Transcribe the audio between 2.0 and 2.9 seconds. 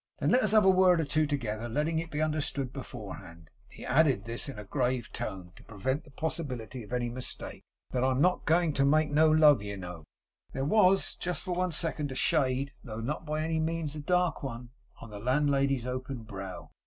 be understood